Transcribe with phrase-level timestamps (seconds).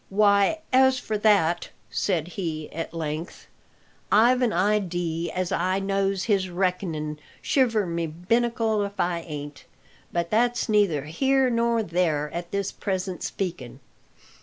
[0.09, 3.45] "Why, as for that," said he at length,
[4.11, 9.65] "I've an idee as I knows his reckonin', shiver my binnacle if I ain't!
[10.11, 13.79] But that's neither here nor there at this present speakin'.